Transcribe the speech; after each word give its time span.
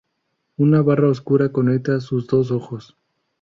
Una 0.57 0.81
barra 0.81 1.09
oscura 1.09 1.51
conecta 1.51 1.99
sus 1.99 2.25
dos 2.25 2.49
ojos. 2.49 2.97